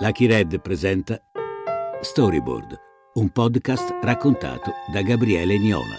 [0.00, 1.20] Lucky Red presenta
[2.00, 2.76] Storyboard,
[3.14, 5.96] un podcast raccontato da Gabriele Niola.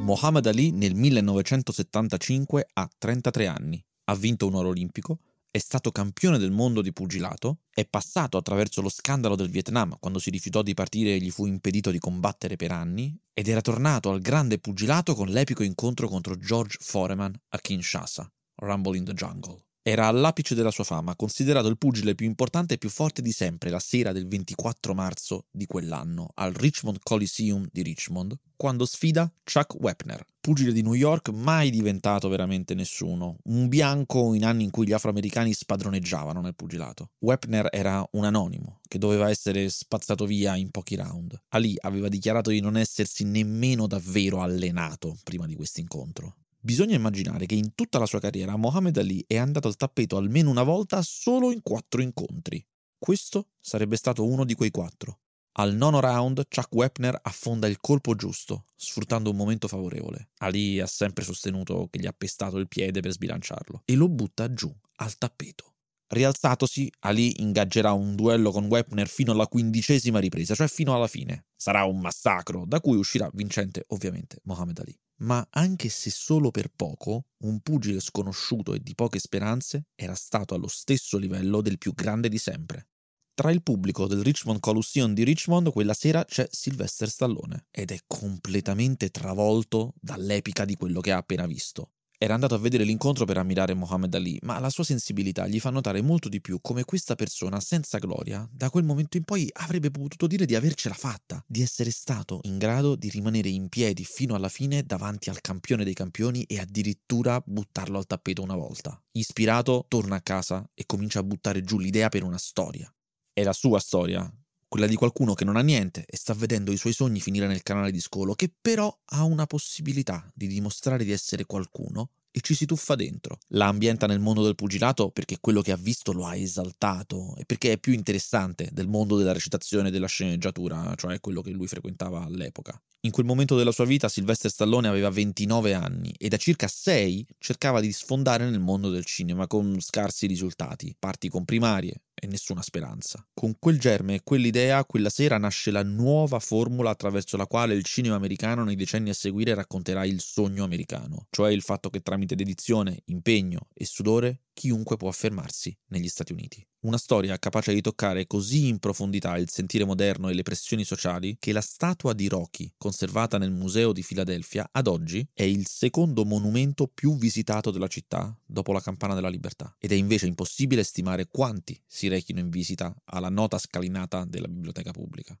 [0.00, 5.18] Muhammad Ali nel 1975 ha 33 anni, ha vinto un oro olimpico,
[5.50, 10.18] è stato campione del mondo di pugilato, è passato attraverso lo scandalo del Vietnam quando
[10.18, 14.08] si rifiutò di partire e gli fu impedito di combattere per anni, ed era tornato
[14.08, 18.32] al grande pugilato con l'epico incontro contro George Foreman a Kinshasa,
[18.62, 19.62] Rumble in the Jungle.
[19.82, 23.70] Era all'apice della sua fama, considerato il pugile più importante e più forte di sempre
[23.70, 29.80] la sera del 24 marzo di quell'anno al Richmond Coliseum di Richmond, quando sfida Chuck
[29.80, 34.86] Wepner, pugile di New York mai diventato veramente nessuno, un bianco in anni in cui
[34.86, 37.12] gli afroamericani spadroneggiavano nel pugilato.
[37.20, 41.40] Wepner era un anonimo che doveva essere spazzato via in pochi round.
[41.48, 46.34] Ali aveva dichiarato di non essersi nemmeno davvero allenato prima di questo incontro.
[46.62, 50.50] Bisogna immaginare che in tutta la sua carriera Mohamed Ali è andato al tappeto almeno
[50.50, 52.62] una volta solo in quattro incontri.
[52.98, 55.20] Questo sarebbe stato uno di quei quattro.
[55.52, 60.32] Al nono round Chuck Wepner affonda il colpo giusto, sfruttando un momento favorevole.
[60.40, 64.52] Ali ha sempre sostenuto che gli ha pestato il piede per sbilanciarlo e lo butta
[64.52, 65.76] giù, al tappeto.
[66.08, 71.46] Rialzatosi, Ali ingaggerà un duello con Wepner fino alla quindicesima ripresa, cioè fino alla fine.
[71.56, 76.70] Sarà un massacro, da cui uscirà vincente ovviamente Mohamed Ali ma anche se solo per
[76.74, 81.92] poco, un pugile sconosciuto e di poche speranze era stato allo stesso livello del più
[81.94, 82.88] grande di sempre.
[83.34, 87.98] Tra il pubblico del Richmond Coliseum di Richmond quella sera c'è Sylvester Stallone ed è
[88.06, 91.92] completamente travolto dall'epica di quello che ha appena visto.
[92.22, 95.70] Era andato a vedere l'incontro per ammirare Muhammad Ali, ma la sua sensibilità gli fa
[95.70, 99.90] notare molto di più come questa persona senza gloria, da quel momento in poi avrebbe
[99.90, 104.34] potuto dire di avercela fatta, di essere stato in grado di rimanere in piedi fino
[104.34, 109.02] alla fine davanti al campione dei campioni e addirittura buttarlo al tappeto una volta.
[109.12, 112.94] Ispirato, torna a casa e comincia a buttare giù l'idea per una storia.
[113.32, 114.30] È la sua storia,
[114.70, 117.64] quella di qualcuno che non ha niente e sta vedendo i suoi sogni finire nel
[117.64, 122.54] canale di scolo, che però ha una possibilità di dimostrare di essere qualcuno e ci
[122.54, 123.38] si tuffa dentro.
[123.48, 127.44] La ambienta nel mondo del pugilato perché quello che ha visto lo ha esaltato e
[127.44, 131.66] perché è più interessante del mondo della recitazione e della sceneggiatura, cioè quello che lui
[131.66, 132.80] frequentava all'epoca.
[133.02, 137.26] In quel momento della sua vita Sylvester Stallone aveva 29 anni e da circa 6
[137.38, 143.26] cercava di sfondare nel mondo del cinema con scarsi risultati, parti comprimarie, e nessuna speranza.
[143.32, 147.84] Con quel germe e quell'idea, quella sera nasce la nuova formula attraverso la quale il
[147.84, 152.19] cinema americano nei decenni a seguire racconterà il sogno americano, cioè il fatto che tramite
[152.26, 156.66] dedizione, impegno e sudore chiunque può affermarsi negli Stati Uniti.
[156.80, 161.36] Una storia capace di toccare così in profondità il sentire moderno e le pressioni sociali
[161.38, 166.24] che la statua di Rocky, conservata nel Museo di Filadelfia, ad oggi è il secondo
[166.24, 169.74] monumento più visitato della città dopo la Campana della Libertà.
[169.78, 174.90] Ed è invece impossibile stimare quanti si rechino in visita alla nota scalinata della biblioteca
[174.90, 175.38] pubblica.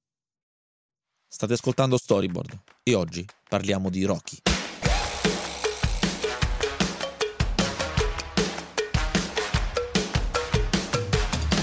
[1.32, 4.38] State ascoltando Storyboard e oggi parliamo di Rocky.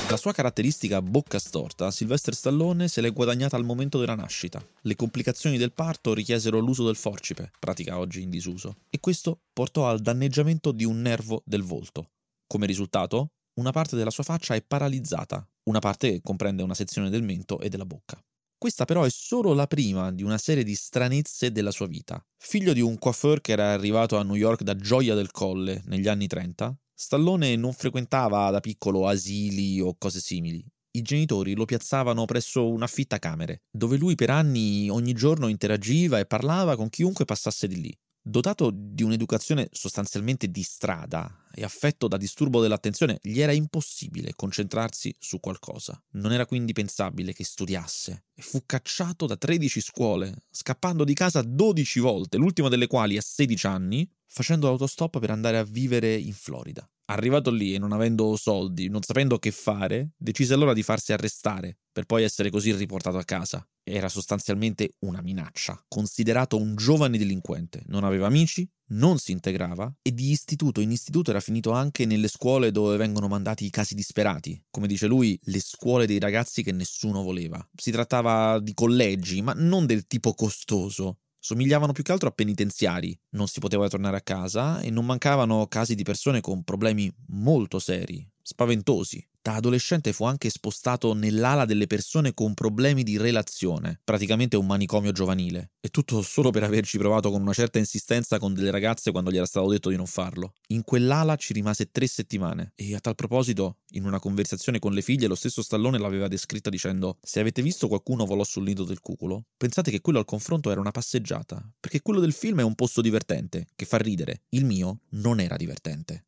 [0.09, 4.65] La sua caratteristica bocca storta, Sylvester Stallone se l'è guadagnata al momento della nascita.
[4.83, 9.89] Le complicazioni del parto richiesero l'uso del forcipe, pratica oggi in disuso, e questo portò
[9.89, 12.11] al danneggiamento di un nervo del volto.
[12.47, 17.23] Come risultato, una parte della sua faccia è paralizzata, una parte comprende una sezione del
[17.23, 18.17] mento e della bocca.
[18.57, 22.25] Questa però è solo la prima di una serie di stranezze della sua vita.
[22.37, 26.07] Figlio di un coiffeur che era arrivato a New York da Gioia del Colle negli
[26.07, 30.65] anni 30, Stallone non frequentava da piccolo asili o cose simili.
[30.93, 36.25] I genitori lo piazzavano presso un affittacamere, dove lui per anni ogni giorno interagiva e
[36.25, 37.95] parlava con chiunque passasse di lì.
[38.19, 45.15] Dotato di un'educazione sostanzialmente di strada e affetto da disturbo dell'attenzione, gli era impossibile concentrarsi
[45.19, 46.03] su qualcosa.
[46.13, 51.99] Non era quindi pensabile che studiasse fu cacciato da 13 scuole, scappando di casa 12
[51.99, 56.87] volte, l'ultima delle quali a 16 anni, facendo l'autostop per andare a vivere in Florida.
[57.09, 61.77] Arrivato lì e non avendo soldi, non sapendo che fare, decise allora di farsi arrestare,
[61.89, 63.65] per poi essere così riportato a casa.
[63.81, 70.13] Era sostanzialmente una minaccia, considerato un giovane delinquente, non aveva amici, non si integrava e
[70.13, 74.61] di istituto in istituto era finito anche nelle scuole dove vengono mandati i casi disperati,
[74.69, 77.65] come dice lui, le scuole dei ragazzi che nessuno voleva.
[77.73, 83.17] Si trattava di collegi, ma non del tipo costoso, somigliavano più che altro a penitenziari,
[83.35, 87.79] non si poteva tornare a casa e non mancavano casi di persone con problemi molto
[87.79, 89.25] seri, spaventosi.
[89.41, 95.11] Da adolescente fu anche spostato nell'ala delle persone con problemi di relazione, praticamente un manicomio
[95.11, 95.71] giovanile.
[95.81, 99.35] E tutto solo per averci provato con una certa insistenza con delle ragazze quando gli
[99.35, 100.53] era stato detto di non farlo.
[100.67, 105.01] In quell'ala ci rimase tre settimane e a tal proposito, in una conversazione con le
[105.01, 109.01] figlie, lo stesso Stallone l'aveva descritta dicendo se avete visto qualcuno volò sul nido del
[109.01, 112.75] cuculo, pensate che quello al confronto era una passeggiata, perché quello del film è un
[112.75, 114.43] posto divertente, che fa ridere.
[114.49, 116.27] Il mio non era divertente.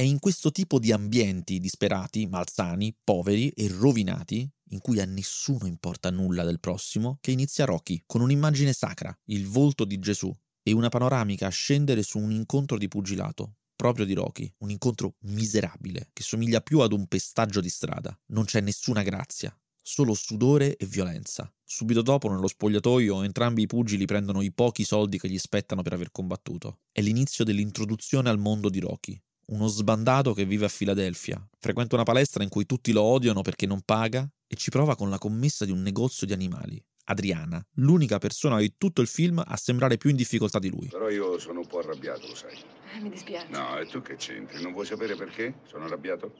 [0.00, 5.66] È in questo tipo di ambienti disperati, malsani, poveri e rovinati, in cui a nessuno
[5.66, 10.72] importa nulla del prossimo, che inizia Rocky, con un'immagine sacra, il volto di Gesù, e
[10.72, 16.08] una panoramica a scendere su un incontro di pugilato, proprio di Rocky, un incontro miserabile,
[16.14, 18.18] che somiglia più ad un pestaggio di strada.
[18.28, 21.52] Non c'è nessuna grazia, solo sudore e violenza.
[21.62, 25.92] Subito dopo, nello spogliatoio, entrambi i pugili prendono i pochi soldi che gli spettano per
[25.92, 26.78] aver combattuto.
[26.90, 29.20] È l'inizio dell'introduzione al mondo di Rocky,
[29.50, 31.44] uno sbandato che vive a Filadelfia.
[31.58, 35.10] Frequenta una palestra in cui tutti lo odiano perché non paga e ci prova con
[35.10, 36.82] la commessa di un negozio di animali.
[37.04, 40.86] Adriana, l'unica persona di tutto il film a sembrare più in difficoltà di lui.
[40.88, 42.56] Però io sono un po' arrabbiato, lo sai.
[42.94, 43.48] Eh, mi dispiace.
[43.48, 44.62] No, e tu che c'entri?
[44.62, 45.54] Non vuoi sapere perché?
[45.64, 46.32] Sono arrabbiato?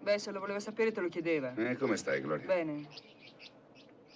[0.00, 1.54] Beh, se lo voleva sapere te lo chiedeva.
[1.54, 2.46] Eh, come stai, Gloria?
[2.46, 2.88] Bene.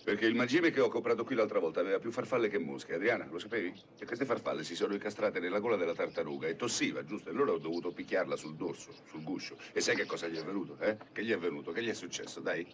[0.05, 2.95] Perché il magime che ho comprato qui l'altra volta aveva più farfalle che mosche.
[2.95, 3.73] Adriana, lo sapevi?
[3.99, 7.29] E queste farfalle si sono incastrate nella gola della tartaruga e tossiva, giusto?
[7.29, 9.57] E allora ho dovuto picchiarla sul dorso, sul guscio.
[9.73, 10.97] E sai che cosa gli è avvenuto, eh?
[11.13, 11.71] Che gli è avvenuto?
[11.71, 12.41] Che gli è successo?
[12.41, 12.67] Dai.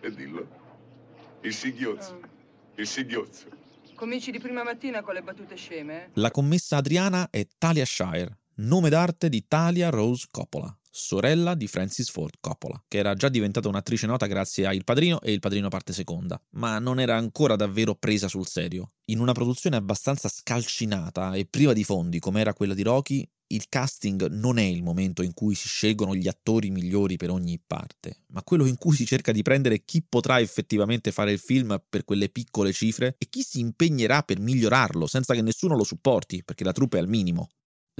[0.00, 0.46] E dillo.
[1.40, 2.20] Il singhiozzo.
[2.22, 2.28] Ah.
[2.74, 3.48] Il singhiozzo.
[3.94, 6.10] Cominci di prima mattina con le battute sceme, eh?
[6.14, 12.10] La commessa Adriana è Talia Shire, nome d'arte di Talia Rose Coppola, sorella di Francis
[12.10, 15.68] Ford Coppola, che era già diventata un'attrice nota grazie a Il Padrino e Il Padrino
[15.68, 18.92] parte seconda, ma non era ancora davvero presa sul serio.
[19.06, 23.68] In una produzione abbastanza scalcinata e priva di fondi come era quella di Rocky, il
[23.68, 28.22] casting non è il momento in cui si scelgono gli attori migliori per ogni parte,
[28.28, 32.04] ma quello in cui si cerca di prendere chi potrà effettivamente fare il film per
[32.04, 36.62] quelle piccole cifre e chi si impegnerà per migliorarlo senza che nessuno lo supporti, perché
[36.62, 37.48] la truppa è al minimo.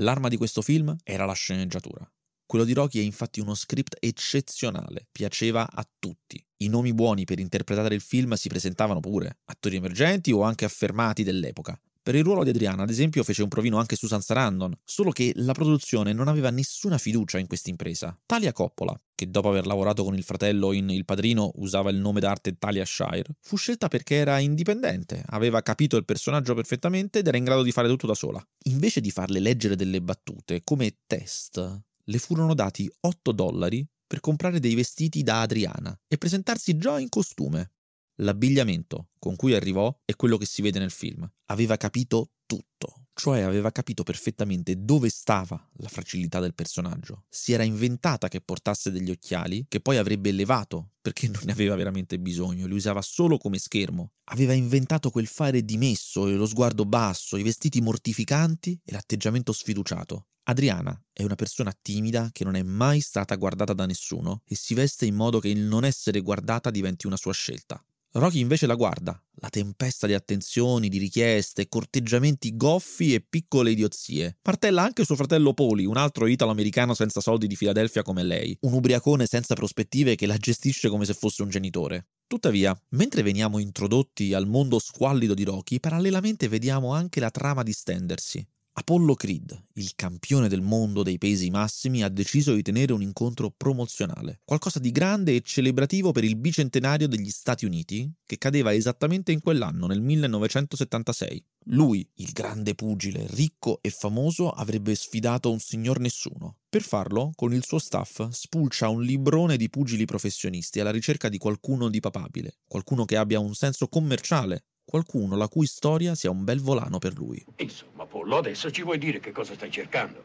[0.01, 2.09] L'arma di questo film era la sceneggiatura.
[2.51, 6.45] Quello di Rocky è infatti uno script eccezionale, piaceva a tutti.
[6.57, 11.23] I nomi buoni per interpretare il film si presentavano pure, attori emergenti o anche affermati
[11.23, 11.81] dell'epoca.
[12.03, 15.31] Per il ruolo di Adriana, ad esempio, fece un provino anche Susan Sarandon, solo che
[15.37, 18.19] la produzione non aveva nessuna fiducia in questa impresa.
[18.27, 22.19] Talia Coppola, che dopo aver lavorato con il fratello in Il Padrino usava il nome
[22.19, 27.37] d'arte Talia Shire, fu scelta perché era indipendente, aveva capito il personaggio perfettamente ed era
[27.37, 28.45] in grado di fare tutto da sola.
[28.65, 34.59] Invece di farle leggere delle battute come test, le furono dati 8 dollari per comprare
[34.59, 37.73] dei vestiti da Adriana e presentarsi già in costume.
[38.21, 41.27] L'abbigliamento con cui arrivò è quello che si vede nel film.
[41.47, 47.25] Aveva capito tutto, cioè aveva capito perfettamente dove stava la fragilità del personaggio.
[47.29, 51.75] Si era inventata che portasse degli occhiali che poi avrebbe levato perché non ne aveva
[51.75, 54.13] veramente bisogno, li usava solo come schermo.
[54.31, 60.29] Aveva inventato quel fare dimesso e lo sguardo basso, i vestiti mortificanti e l'atteggiamento sfiduciato.
[60.45, 64.73] Adriana è una persona timida che non è mai stata guardata da nessuno e si
[64.73, 67.85] veste in modo che il non essere guardata diventi una sua scelta.
[68.13, 74.39] Rocky invece la guarda, la tempesta di attenzioni, di richieste, corteggiamenti goffi e piccole idiozie.
[74.43, 78.73] Martella anche suo fratello Poli, un altro italo-americano senza soldi di Filadelfia come lei, un
[78.73, 82.09] ubriacone senza prospettive che la gestisce come se fosse un genitore.
[82.27, 88.45] Tuttavia, mentre veniamo introdotti al mondo squallido di Rocky, parallelamente vediamo anche la trama distendersi.
[88.81, 93.51] Apollo Creed, il campione del mondo dei pesi massimi, ha deciso di tenere un incontro
[93.55, 99.33] promozionale, qualcosa di grande e celebrativo per il bicentenario degli Stati Uniti, che cadeva esattamente
[99.33, 101.45] in quell'anno, nel 1976.
[101.65, 106.57] Lui, il grande pugile, ricco e famoso, avrebbe sfidato un signor nessuno.
[106.71, 111.37] Per farlo, con il suo staff, spulcia un librone di pugili professionisti alla ricerca di
[111.37, 116.43] qualcuno di papabile, qualcuno che abbia un senso commerciale, qualcuno la cui storia sia un
[116.43, 117.41] bel volano per lui.
[117.59, 120.21] Insomma, Pollo, adesso ci vuoi dire che cosa stai cercando?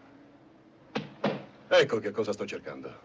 [1.68, 3.00] Ecco che cosa sto cercando.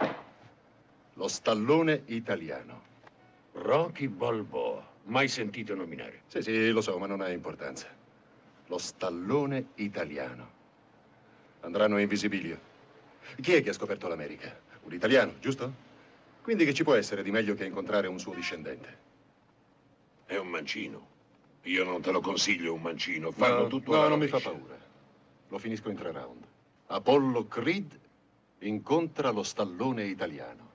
[1.14, 2.82] Lo stallone italiano.
[3.52, 4.88] Rocky Balboa.
[5.04, 6.22] Mai sentito nominare.
[6.28, 7.88] Sì, sì, lo so, ma non ha importanza.
[8.68, 10.48] Lo stallone italiano.
[11.60, 12.58] Andranno in visibilio.
[13.38, 14.58] Chi è che ha scoperto l'America?
[14.84, 15.70] Un italiano, giusto?
[16.40, 18.96] Quindi che ci può essere di meglio che incontrare un suo discendente?
[20.24, 21.18] È un mancino.
[21.64, 23.30] Io non te lo consiglio un mancino.
[23.30, 24.78] Fanno no, tutto No, non mi fa paura.
[25.48, 26.44] Lo finisco in tre round.
[26.86, 27.98] Apollo Creed
[28.60, 30.68] incontra lo stallone italiano.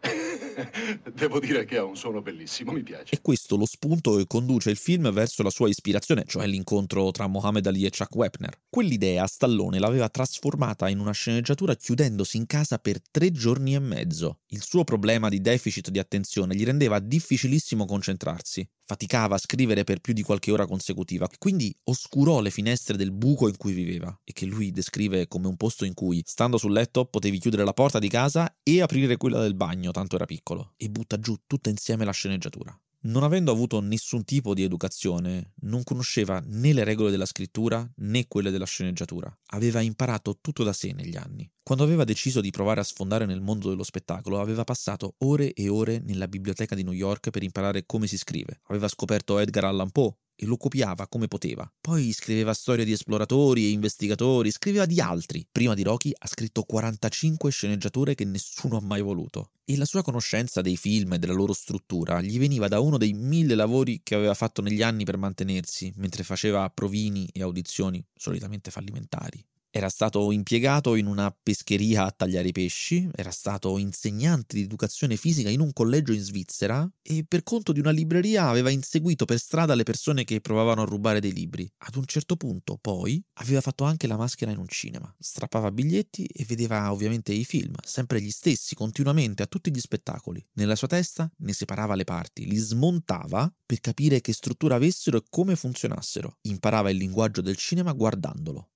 [1.14, 3.14] Devo dire che ha un suono bellissimo, mi piace.
[3.14, 7.26] E questo lo spunto che conduce il film verso la sua ispirazione, cioè l'incontro tra
[7.26, 8.60] Mohammed Ali e Chuck Wepner.
[8.68, 14.40] Quell'idea Stallone l'aveva trasformata in una sceneggiatura chiudendosi in casa per tre giorni e mezzo.
[14.48, 20.00] Il suo problema di deficit di attenzione gli rendeva difficilissimo concentrarsi faticava a scrivere per
[20.00, 24.32] più di qualche ora consecutiva, quindi oscurò le finestre del buco in cui viveva e
[24.32, 27.98] che lui descrive come un posto in cui, stando sul letto, potevi chiudere la porta
[27.98, 32.04] di casa e aprire quella del bagno, tanto era piccolo, e butta giù tutta insieme
[32.04, 32.78] la sceneggiatura.
[33.00, 38.26] Non avendo avuto nessun tipo di educazione, non conosceva né le regole della scrittura né
[38.26, 39.32] quelle della sceneggiatura.
[39.52, 41.48] Aveva imparato tutto da sé negli anni.
[41.62, 45.68] Quando aveva deciso di provare a sfondare nel mondo dello spettacolo, aveva passato ore e
[45.68, 48.60] ore nella biblioteca di New York per imparare come si scrive.
[48.64, 51.68] Aveva scoperto Edgar Allan Poe, e lo copiava come poteva.
[51.80, 55.44] Poi scriveva storie di esploratori e investigatori, scriveva di altri.
[55.50, 59.50] Prima di Rocky ha scritto 45 sceneggiature che nessuno ha mai voluto.
[59.64, 63.12] E la sua conoscenza dei film e della loro struttura gli veniva da uno dei
[63.12, 68.70] mille lavori che aveva fatto negli anni per mantenersi, mentre faceva provini e audizioni solitamente
[68.70, 69.44] fallimentari.
[69.70, 75.16] Era stato impiegato in una pescheria a tagliare i pesci, era stato insegnante di educazione
[75.16, 79.38] fisica in un collegio in Svizzera e per conto di una libreria aveva inseguito per
[79.38, 81.70] strada le persone che provavano a rubare dei libri.
[81.84, 85.14] Ad un certo punto, poi, aveva fatto anche la maschera in un cinema.
[85.18, 90.42] Strappava biglietti e vedeva ovviamente i film, sempre gli stessi, continuamente, a tutti gli spettacoli.
[90.54, 95.24] Nella sua testa ne separava le parti, li smontava per capire che struttura avessero e
[95.28, 96.38] come funzionassero.
[96.42, 98.70] Imparava il linguaggio del cinema guardandolo.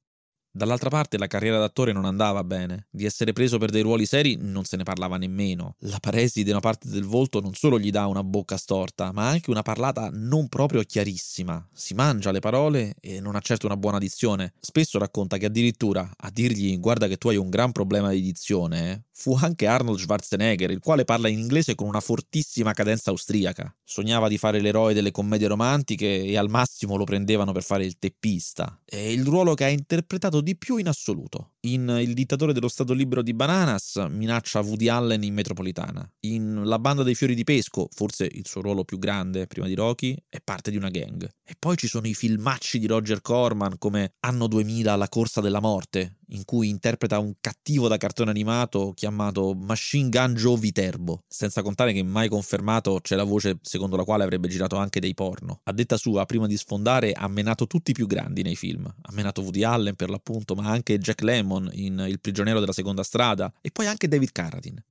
[0.55, 4.37] Dall'altra parte la carriera d'attore non andava bene, di essere preso per dei ruoli seri
[4.39, 5.77] non se ne parlava nemmeno.
[5.79, 9.29] La paresi di una parte del volto non solo gli dà una bocca storta, ma
[9.29, 11.67] anche una parlata non proprio chiarissima.
[11.73, 14.53] Si mangia le parole e non ha certo una buona dizione.
[14.61, 19.07] Spesso racconta che addirittura a dirgli guarda che tu hai un gran problema di dizione,
[19.11, 23.75] fu anche Arnold Schwarzenegger, il quale parla in inglese con una fortissima cadenza austriaca.
[23.85, 27.99] Sognava di fare l'eroe delle commedie romantiche e al massimo lo prendevano per fare il
[27.99, 28.79] teppista.
[28.85, 31.53] È il ruolo che ha interpretato di più in assoluto.
[31.61, 36.09] In Il dittatore dello Stato libero di Bananas minaccia Woody Allen in metropolitana.
[36.21, 39.75] In La banda dei fiori di pesco, forse il suo ruolo più grande prima di
[39.75, 41.29] Rocky, è parte di una gang.
[41.45, 45.61] E poi ci sono i filmacci di Roger Corman come Anno 2000 La corsa della
[45.61, 51.63] morte, in cui interpreta un cattivo da cartone animato chiamato Machine Gun Joe Viterbo, senza
[51.63, 55.61] contare che mai confermato c'è la voce secondo la quale avrebbe girato anche dei porno.
[55.65, 58.85] A detta sua, prima di sfondare, ha menato tutti i più grandi nei film.
[58.85, 63.03] Ha menato Woody Allen per l'appunto, ma anche Jack Lemmon in Il prigioniero della seconda
[63.03, 64.85] strada e poi anche David Carradine.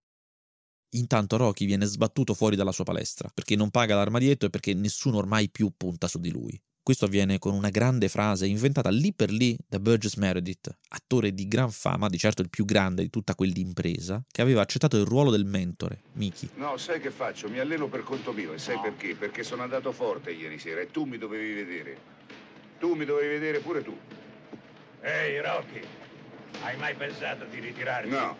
[0.95, 5.17] Intanto Rocky viene sbattuto fuori dalla sua palestra perché non paga l'armadietto e perché nessuno
[5.17, 6.61] ormai più punta su di lui.
[6.83, 11.47] Questo avviene con una grande frase inventata lì per lì da Burgess Meredith, attore di
[11.47, 15.29] gran fama, di certo il più grande di tutta quell'impresa, che aveva accettato il ruolo
[15.29, 16.49] del mentore, Mickey.
[16.55, 17.47] No, sai che faccio?
[17.49, 18.81] Mi alleno per conto mio e sai no.
[18.81, 19.15] perché?
[19.15, 21.97] Perché sono andato forte ieri sera e tu mi dovevi vedere.
[22.79, 23.95] Tu mi dovevi vedere pure tu.
[25.03, 25.81] Ehi, Rocky,
[26.61, 28.09] hai mai pensato di ritirarti?
[28.09, 28.37] No.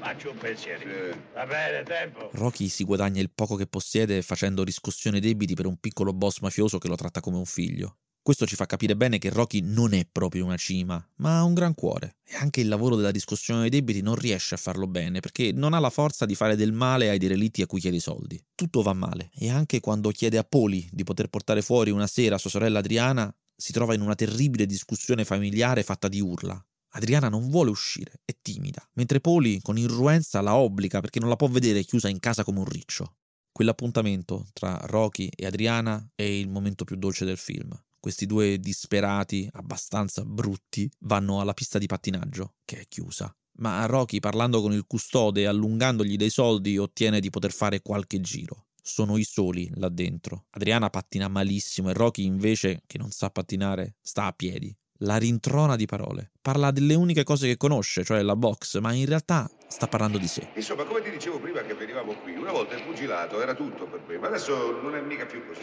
[0.00, 0.80] Faccio un pensiero.
[0.80, 1.18] Sì.
[1.32, 2.28] Va bene, tempo.
[2.32, 6.76] Rocky si guadagna il poco che possiede facendo riscossione debiti per un piccolo boss mafioso
[6.76, 7.96] che lo tratta come un figlio.
[8.20, 11.54] Questo ci fa capire bene che Rocky non è proprio una cima, ma ha un
[11.54, 12.16] gran cuore.
[12.24, 15.74] E anche il lavoro della riscossione dei debiti non riesce a farlo bene, perché non
[15.74, 18.42] ha la forza di fare del male ai derelitti a cui chiede i soldi.
[18.54, 22.38] Tutto va male, e anche quando chiede a Poli di poter portare fuori una sera
[22.38, 26.62] sua sorella Adriana, si trova in una terribile discussione familiare fatta di urla.
[26.96, 31.36] Adriana non vuole uscire, è timida, mentre Poli con irruenza la obbliga perché non la
[31.36, 33.16] può vedere chiusa in casa come un riccio.
[33.50, 37.72] Quell'appuntamento tra Rocky e Adriana è il momento più dolce del film.
[37.98, 43.34] Questi due disperati, abbastanza brutti, vanno alla pista di pattinaggio, che è chiusa.
[43.58, 48.20] Ma Rocky, parlando con il custode e allungandogli dei soldi, ottiene di poter fare qualche
[48.20, 48.66] giro.
[48.86, 50.44] Sono i soli là dentro.
[50.50, 55.74] Adriana pattina malissimo e Rocky, invece, che non sa pattinare, sta a piedi la rintrona
[55.74, 56.30] di parole.
[56.40, 60.28] Parla delle uniche cose che conosce, cioè la box, ma in realtà sta parlando di
[60.28, 60.50] sé.
[60.54, 64.02] Insomma, come ti dicevo prima che venivamo qui, una volta il pugilato era tutto per
[64.06, 65.62] me, ma adesso non è mica più così.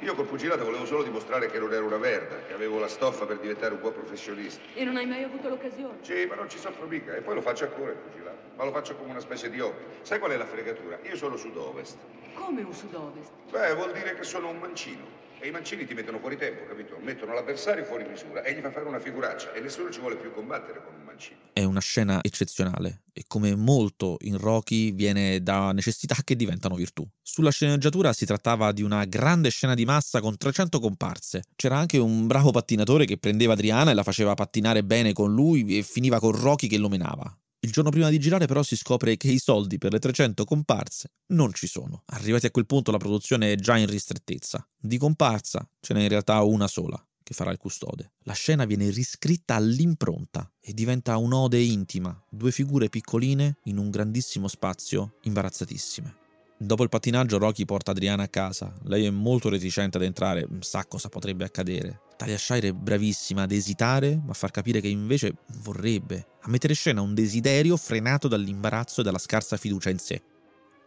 [0.00, 3.24] Io col pugilato volevo solo dimostrare che non ero una merda, che avevo la stoffa
[3.24, 4.62] per diventare un buon professionista.
[4.74, 5.98] E non hai mai avuto l'occasione?
[6.02, 7.14] Sì, ma non ci soffro mica.
[7.14, 8.36] E poi lo faccio ancora il pugilato.
[8.56, 9.82] Ma lo faccio come una specie di hobby.
[10.02, 10.98] Sai qual è la fregatura?
[11.02, 11.96] Io sono sud-ovest.
[12.34, 13.30] Come un sud-ovest?
[13.50, 15.23] Beh, vuol dire che sono un mancino.
[15.44, 16.96] E i mancini ti mettono fuori tempo, capito?
[17.02, 20.32] Mettono l'avversario fuori misura e gli fa fare una figuraccia e nessuno ci vuole più
[20.32, 21.36] combattere con un mancino.
[21.52, 27.06] È una scena eccezionale e come molto in Rocky viene da necessità che diventano virtù.
[27.20, 31.42] Sulla sceneggiatura si trattava di una grande scena di massa con 300 comparse.
[31.56, 35.76] C'era anche un bravo pattinatore che prendeva Adriana e la faceva pattinare bene con lui
[35.76, 39.16] e finiva con Rocky che lo menava Il giorno prima di girare però si scopre
[39.16, 42.02] che i soldi per le 300 comparse non ci sono.
[42.08, 44.68] Arrivati a quel punto la produzione è già in ristrettezza.
[44.78, 48.12] Di comparsa ce n'è in realtà una sola, che farà il custode.
[48.24, 54.46] La scena viene riscritta all'impronta e diventa un'ode intima, due figure piccoline in un grandissimo
[54.46, 56.16] spazio, imbarazzatissime.
[56.58, 58.74] Dopo il pattinaggio Rocky porta Adriana a casa.
[58.82, 62.00] Lei è molto reticente ad entrare, sa cosa potrebbe accadere.
[62.16, 66.72] Talia Shire è bravissima ad esitare, ma a far capire che invece vorrebbe, a mettere
[66.72, 70.22] in scena un desiderio frenato dall'imbarazzo e dalla scarsa fiducia in sé.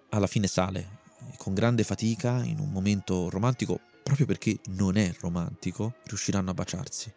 [0.10, 1.00] Alla fine sale,
[1.32, 6.54] e con grande fatica, in un momento romantico, proprio perché non è romantico, riusciranno a
[6.54, 7.14] baciarsi.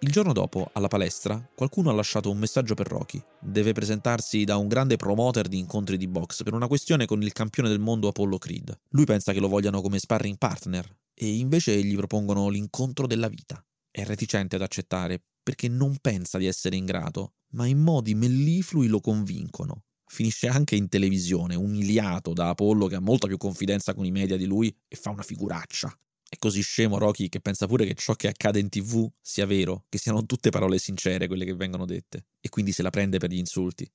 [0.00, 3.20] Il giorno dopo, alla palestra, qualcuno ha lasciato un messaggio per Rocky.
[3.40, 7.32] Deve presentarsi da un grande promoter di incontri di box per una questione con il
[7.32, 8.78] campione del mondo Apollo Creed.
[8.90, 13.60] Lui pensa che lo vogliano come sparring partner e invece gli propongono l'incontro della vita.
[13.90, 19.00] È reticente ad accettare perché non pensa di essere ingrato, ma in modi melliflui lo
[19.00, 19.82] convincono.
[20.06, 24.36] Finisce anche in televisione, umiliato da Apollo che ha molta più confidenza con i media
[24.36, 25.92] di lui e fa una figuraccia.
[26.30, 29.86] È così scemo Rocky che pensa pure che ciò che accade in tv sia vero,
[29.88, 33.30] che siano tutte parole sincere quelle che vengono dette, e quindi se la prende per
[33.30, 33.90] gli insulti.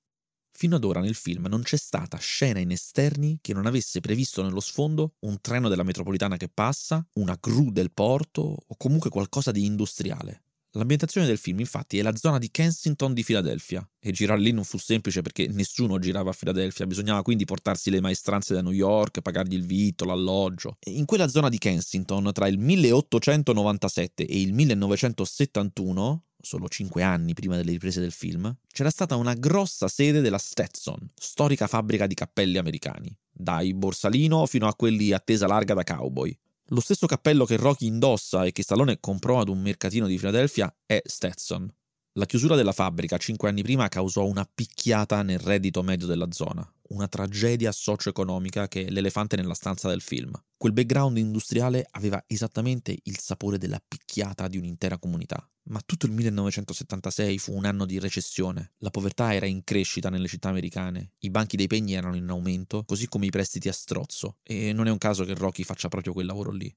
[0.51, 4.41] Fino ad ora nel film non c'è stata scena in esterni che non avesse previsto
[4.41, 9.51] nello sfondo un treno della metropolitana che passa, una gru del porto o comunque qualcosa
[9.51, 10.45] di industriale.
[10.75, 13.87] L'ambientazione del film, infatti, è la zona di Kensington di Filadelfia.
[13.99, 18.01] E girare lì non fu semplice perché nessuno girava a Filadelfia, bisognava quindi portarsi le
[18.01, 20.77] maestranze da New York, pagargli il vitto, l'alloggio.
[20.79, 27.33] E in quella zona di Kensington, tra il 1897 e il 1971, solo cinque anni
[27.33, 32.15] prima delle riprese del film, c'era stata una grossa sede della Stetson, storica fabbrica di
[32.15, 36.35] cappelli americani, dai borsalino fino a quelli a tesa larga da cowboy.
[36.67, 40.73] Lo stesso cappello che Rocky indossa e che Stallone comprò ad un mercatino di Filadelfia
[40.85, 41.71] è Stetson.
[42.13, 46.72] La chiusura della fabbrica cinque anni prima causò una picchiata nel reddito medio della zona,
[46.89, 50.31] una tragedia socio-economica che è l'elefante nella stanza del film.
[50.57, 55.47] Quel background industriale aveva esattamente il sapore della picchiata di un'intera comunità.
[55.65, 58.73] Ma tutto il 1976 fu un anno di recessione.
[58.79, 62.83] La povertà era in crescita nelle città americane, i banchi dei pegni erano in aumento,
[62.83, 66.13] così come i prestiti a strozzo, e non è un caso che Rocky faccia proprio
[66.13, 66.73] quel lavoro lì.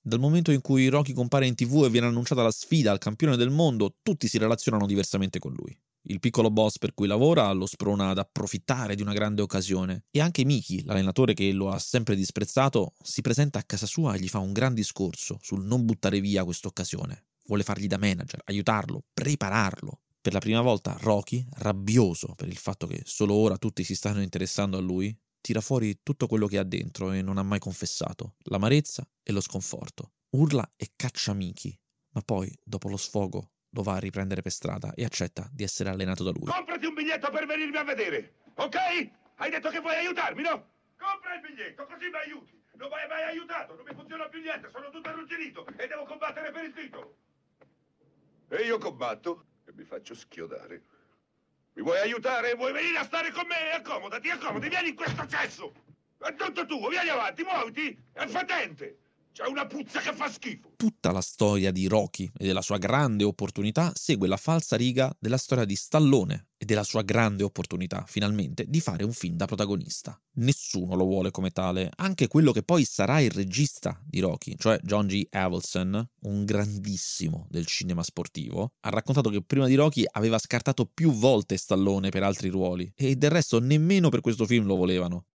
[0.00, 3.36] Dal momento in cui Rocky compare in tv e viene annunciata la sfida al campione
[3.36, 5.78] del mondo, tutti si relazionano diversamente con lui.
[6.02, 10.20] Il piccolo boss per cui lavora lo sprona ad approfittare di una grande occasione e
[10.20, 14.28] anche Miki, l'allenatore che lo ha sempre disprezzato, si presenta a casa sua e gli
[14.28, 19.04] fa un gran discorso sul non buttare via questa occasione vuole fargli da manager, aiutarlo,
[19.12, 20.02] prepararlo.
[20.20, 24.22] Per la prima volta Rocky, rabbioso per il fatto che solo ora tutti si stanno
[24.22, 28.36] interessando a lui, tira fuori tutto quello che ha dentro e non ha mai confessato,
[28.44, 30.12] l'amarezza e lo sconforto.
[30.30, 31.76] Urla e caccia Miki,
[32.10, 35.88] ma poi, dopo lo sfogo, lo va a riprendere per strada e accetta di essere
[35.88, 36.46] allenato da lui.
[36.46, 38.76] Comprati un biglietto per venirmi a vedere, ok?
[39.36, 40.70] Hai detto che vuoi aiutarmi, no?
[40.98, 42.60] Compra il biglietto, così mi aiuti.
[42.74, 46.04] Non mi hai mai aiutato, non mi funziona più niente, sono tutto arrugginito e devo
[46.04, 47.16] combattere per il titolo.
[48.48, 50.82] E io combatto e mi faccio schiodare.
[51.74, 52.54] Mi vuoi aiutare?
[52.54, 53.70] Vuoi venire a stare con me?
[53.72, 55.72] Accomodati, accomodati, vieni in questo cesso!
[56.18, 57.96] È tutto tuo, vieni avanti, muoviti!
[58.12, 58.98] È fetente!
[59.38, 60.72] C'è una puzza che fa schifo.
[60.74, 65.36] Tutta la storia di Rocky e della sua grande opportunità segue la falsa riga della
[65.36, 70.20] storia di Stallone e della sua grande opportunità, finalmente, di fare un film da protagonista.
[70.38, 74.76] Nessuno lo vuole come tale, anche quello che poi sarà il regista di Rocky, cioè
[74.82, 75.28] John G.
[75.30, 81.12] Avildsen, un grandissimo del cinema sportivo, ha raccontato che prima di Rocky aveva scartato più
[81.12, 85.26] volte Stallone per altri ruoli e del resto nemmeno per questo film lo volevano.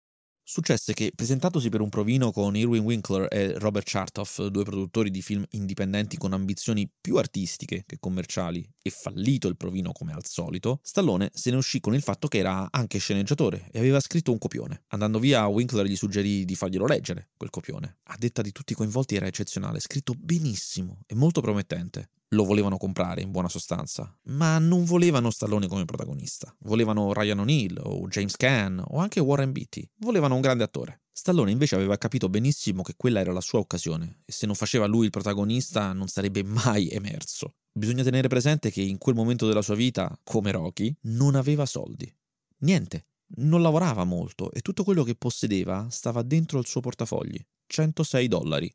[0.46, 5.22] Successe che, presentatosi per un provino con Irwin Winkler e Robert Chartoff, due produttori di
[5.22, 10.82] film indipendenti con ambizioni più artistiche che commerciali, e fallito il provino come al solito,
[10.84, 14.38] Stallone se ne uscì con il fatto che era anche sceneggiatore e aveva scritto un
[14.38, 14.84] copione.
[14.88, 18.00] Andando via, Winkler gli suggerì di farglielo leggere, quel copione.
[18.04, 22.78] A detta di tutti i coinvolti era eccezionale, scritto benissimo e molto promettente lo volevano
[22.78, 26.54] comprare in buona sostanza, ma non volevano Stallone come protagonista.
[26.60, 29.88] Volevano Ryan O'Neill o James Caan o anche Warren Beatty.
[30.00, 31.04] Volevano un grande attore.
[31.12, 34.88] Stallone invece aveva capito benissimo che quella era la sua occasione e se non faceva
[34.88, 37.56] lui il protagonista non sarebbe mai emerso.
[37.72, 42.12] Bisogna tenere presente che in quel momento della sua vita, come Rocky, non aveva soldi.
[42.60, 43.08] Niente.
[43.36, 47.44] Non lavorava molto e tutto quello che possedeva stava dentro il suo portafogli.
[47.66, 48.72] 106 dollari.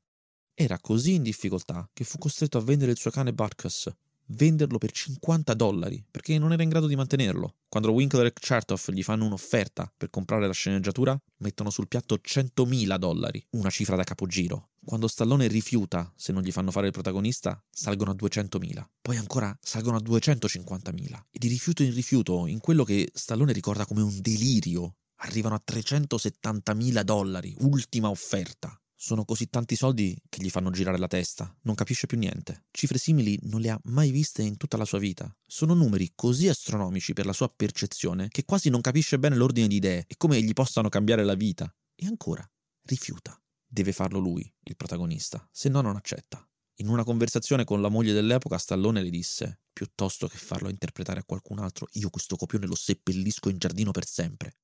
[0.61, 3.89] Era così in difficoltà che fu costretto a vendere il suo cane Barkus.
[4.31, 7.55] venderlo per 50 dollari perché non era in grado di mantenerlo.
[7.69, 12.97] Quando Winkler e Chertoff gli fanno un'offerta per comprare la sceneggiatura, mettono sul piatto 100.000
[12.97, 14.71] dollari, una cifra da capogiro.
[14.85, 18.85] Quando Stallone rifiuta se non gli fanno fare il protagonista, salgono a 200.000.
[19.01, 21.23] Poi ancora salgono a 250.000.
[21.31, 25.63] E di rifiuto in rifiuto, in quello che Stallone ricorda come un delirio, arrivano a
[25.65, 28.77] 370.000 dollari, ultima offerta.
[29.01, 32.65] Sono così tanti soldi che gli fanno girare la testa, non capisce più niente.
[32.73, 35.33] Cifre simili non le ha mai viste in tutta la sua vita.
[35.47, 39.77] Sono numeri così astronomici per la sua percezione che quasi non capisce bene l'ordine di
[39.77, 41.73] idee e come gli possano cambiare la vita.
[41.95, 42.45] E ancora,
[42.87, 43.41] rifiuta.
[43.65, 46.45] Deve farlo lui, il protagonista, se no non accetta.
[46.81, 51.25] In una conversazione con la moglie dell'epoca, Stallone le disse: Piuttosto che farlo interpretare a
[51.25, 54.57] qualcun altro, io questo copione lo seppellisco in giardino per sempre.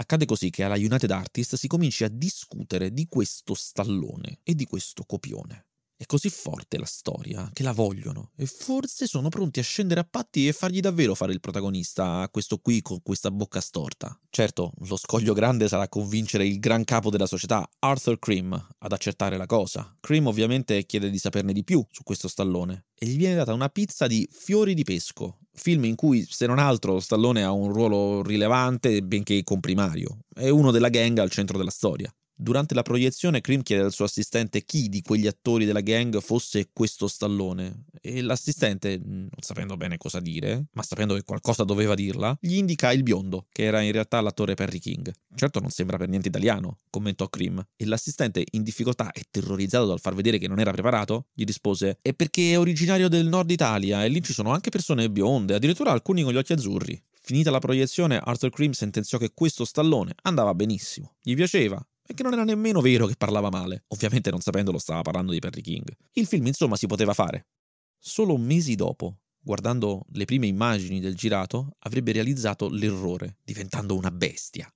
[0.00, 4.64] Accade così che alla United Artists si cominci a discutere di questo stallone e di
[4.64, 5.66] questo copione.
[6.00, 10.08] È così forte la storia che la vogliono e forse sono pronti a scendere a
[10.10, 14.18] patti e fargli davvero fare il protagonista a questo qui con questa bocca storta.
[14.30, 19.36] Certo, lo scoglio grande sarà convincere il gran capo della società, Arthur Cream, ad accettare
[19.36, 19.94] la cosa.
[20.00, 23.68] Cream ovviamente chiede di saperne di più su questo stallone e gli viene data una
[23.68, 28.22] pizza di fiori di pesco, film in cui se non altro Stallone ha un ruolo
[28.22, 30.20] rilevante benché comprimario.
[30.32, 32.10] È uno della gang al centro della storia.
[32.42, 36.70] Durante la proiezione, Cream chiede al suo assistente chi di quegli attori della gang fosse
[36.72, 42.34] questo stallone e l'assistente, non sapendo bene cosa dire, ma sapendo che qualcosa doveva dirla,
[42.40, 45.12] gli indica il biondo, che era in realtà l'attore Perry King.
[45.34, 50.00] Certo non sembra per niente italiano, commentò Cream, e l'assistente, in difficoltà e terrorizzato dal
[50.00, 54.02] far vedere che non era preparato, gli rispose «È perché è originario del nord Italia
[54.02, 57.04] e lì ci sono anche persone bionde, addirittura alcuni con gli occhi azzurri».
[57.22, 61.16] Finita la proiezione, Arthur Cream sentenziò che questo stallone andava benissimo.
[61.20, 63.84] Gli piaceva, e che non era nemmeno vero che parlava male.
[63.88, 65.88] Ovviamente non sapendolo stava parlando di Perry King.
[66.14, 67.46] Il film insomma si poteva fare.
[67.98, 74.68] Solo mesi dopo, guardando le prime immagini del girato, avrebbe realizzato l'errore, diventando una bestia.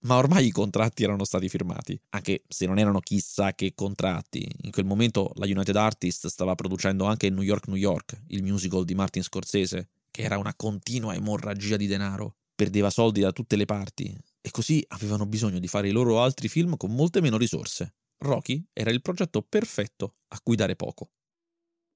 [0.00, 4.46] Ma ormai i contratti erano stati firmati, anche se non erano chissà che contratti.
[4.64, 8.84] In quel momento la United Artists stava producendo anche New York New York, il musical
[8.84, 12.36] di Martin Scorsese, che era una continua emorragia di denaro.
[12.54, 14.14] Perdeva soldi da tutte le parti
[14.46, 17.96] e così avevano bisogno di fare i loro altri film con molte meno risorse.
[18.18, 21.10] Rocky era il progetto perfetto a cui dare poco.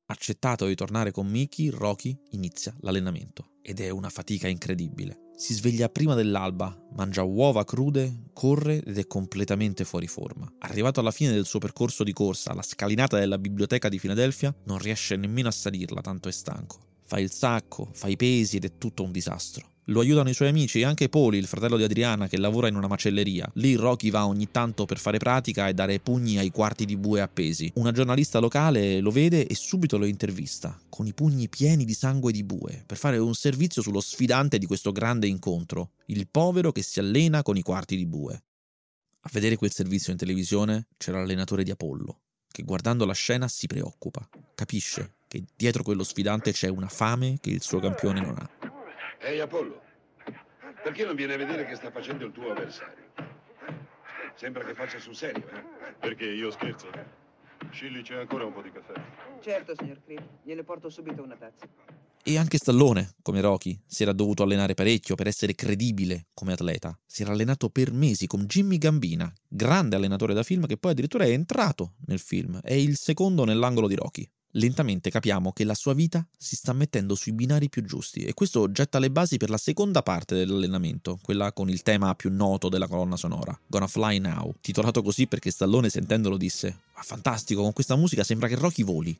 [0.06, 5.28] Accettato di tornare con Mickey, Rocky inizia l'allenamento ed è una fatica incredibile.
[5.36, 10.52] Si sveglia prima dell'alba, mangia uova crude, corre ed è completamente fuori forma.
[10.58, 14.78] Arrivato alla fine del suo percorso di corsa, alla scalinata della biblioteca di Filadelfia, non
[14.78, 16.80] riesce nemmeno a salirla, tanto è stanco.
[17.06, 19.70] Fa il sacco, fa i pesi ed è tutto un disastro.
[19.90, 22.76] Lo aiutano i suoi amici e anche Poli, il fratello di Adriana, che lavora in
[22.76, 23.50] una macelleria.
[23.54, 27.20] Lì Rocky va ogni tanto per fare pratica e dare pugni ai quarti di bue
[27.20, 27.72] appesi.
[27.74, 32.30] Una giornalista locale lo vede e subito lo intervista, con i pugni pieni di sangue
[32.30, 36.82] di bue, per fare un servizio sullo sfidante di questo grande incontro, il povero che
[36.82, 38.34] si allena con i quarti di bue.
[39.22, 43.66] A vedere quel servizio in televisione c'era l'allenatore di Apollo, che guardando la scena si
[43.66, 48.59] preoccupa, capisce che dietro quello sfidante c'è una fame che il suo campione non ha.
[49.22, 49.78] Ehi Apollo,
[50.82, 53.04] perché non vieni a vedere che sta facendo il tuo avversario?
[54.34, 55.62] Sembra che faccia sul serio, eh?
[56.00, 56.88] Perché io scherzo?
[57.70, 58.94] Scilli c'è ancora un po' di caffè.
[59.42, 61.66] Certo, signor Creep, gliene porto subito una tazza.
[62.22, 66.98] E anche Stallone, come Rocky, si era dovuto allenare parecchio per essere credibile come atleta.
[67.04, 71.24] Si era allenato per mesi con Jimmy Gambina, grande allenatore da film che poi addirittura
[71.24, 72.58] è entrato nel film.
[72.62, 77.14] È il secondo nell'angolo di Rocky lentamente capiamo che la sua vita si sta mettendo
[77.14, 81.52] sui binari più giusti e questo getta le basi per la seconda parte dell'allenamento, quella
[81.52, 85.88] con il tema più noto della colonna sonora, Gonna Fly Now, titolato così perché Stallone
[85.88, 89.18] sentendolo disse ah, fantastico, con questa musica sembra che Rocky voli.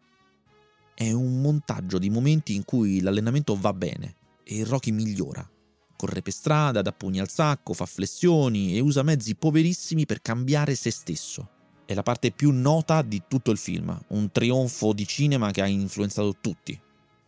[0.94, 5.48] È un montaggio di momenti in cui l'allenamento va bene e Rocky migliora.
[5.96, 10.74] Corre per strada, dà pugni al sacco, fa flessioni e usa mezzi poverissimi per cambiare
[10.74, 11.48] se stesso
[11.90, 15.66] è la parte più nota di tutto il film, un trionfo di cinema che ha
[15.66, 16.78] influenzato tutti.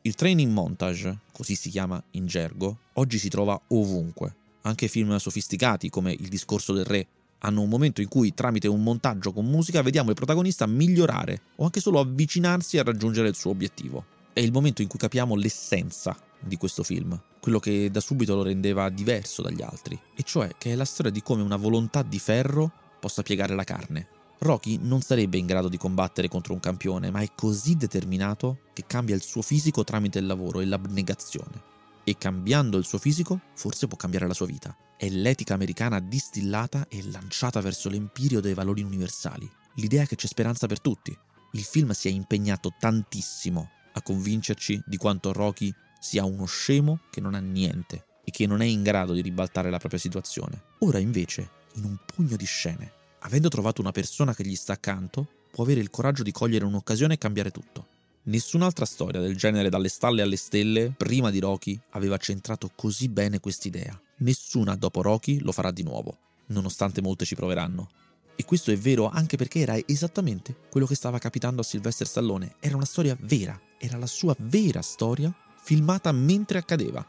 [0.03, 4.37] Il training montage, così si chiama in gergo, oggi si trova ovunque.
[4.61, 7.05] Anche film sofisticati come Il discorso del re
[7.39, 11.65] hanno un momento in cui tramite un montaggio con musica vediamo il protagonista migliorare o
[11.65, 14.05] anche solo avvicinarsi a raggiungere il suo obiettivo.
[14.33, 18.45] È il momento in cui capiamo l'essenza di questo film, quello che da subito lo
[18.45, 22.21] rendeva diverso dagli altri, e cioè che è la storia di come una volontà di
[22.21, 22.71] ferro
[23.01, 27.21] possa piegare la carne, Rocky non sarebbe in grado di combattere contro un campione, ma
[27.21, 31.71] è così determinato che cambia il suo fisico tramite il lavoro e l'abnegazione.
[32.03, 34.77] E cambiando il suo fisico, forse può cambiare la sua vita.
[34.97, 39.49] È l'etica americana distillata e lanciata verso l'empirio dei valori universali.
[39.77, 41.17] L'idea che c'è speranza per tutti.
[41.53, 47.21] Il film si è impegnato tantissimo a convincerci di quanto Rocky sia uno scemo che
[47.21, 50.61] non ha niente e che non è in grado di ribaltare la propria situazione.
[50.81, 55.27] Ora invece, in un pugno di scene, avendo trovato una persona che gli sta accanto,
[55.51, 57.87] può avere il coraggio di cogliere un'occasione e cambiare tutto.
[58.25, 63.41] Nessun'altra storia del genere dalle stalle alle stelle, prima di Rocky, aveva centrato così bene
[63.41, 64.01] quest'idea.
[64.19, 67.91] Nessuna dopo Rocky lo farà di nuovo, nonostante molte ci proveranno.
[68.35, 72.55] E questo è vero anche perché era esattamente quello che stava capitando a Sylvester Stallone.
[72.61, 77.05] Era una storia vera, era la sua vera storia filmata mentre accadeva.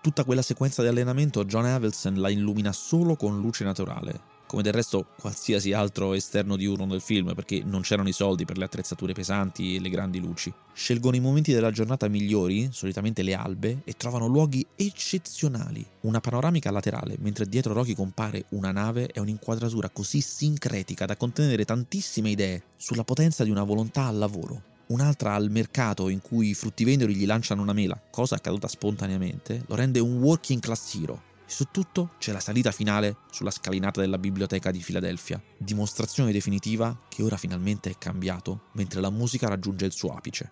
[0.00, 4.72] Tutta quella sequenza di allenamento John Avildsen la illumina solo con luce naturale, come del
[4.72, 9.12] resto qualsiasi altro esterno diurno del film, perché non c'erano i soldi per le attrezzature
[9.12, 10.52] pesanti e le grandi luci.
[10.72, 15.84] Scelgono i momenti della giornata migliori, solitamente le albe, e trovano luoghi eccezionali.
[16.02, 21.64] Una panoramica laterale, mentre dietro Rocky compare una nave e un'inquadratura così sincretica da contenere
[21.64, 26.54] tantissime idee sulla potenza di una volontà al lavoro un'altra al mercato in cui i
[26.54, 31.32] fruttivendoli gli lanciano una mela, cosa accaduta spontaneamente, lo rende un working class hero.
[31.46, 36.98] E su tutto c'è la salita finale sulla scalinata della biblioteca di Filadelfia, dimostrazione definitiva
[37.08, 40.50] che ora finalmente è cambiato mentre la musica raggiunge il suo apice.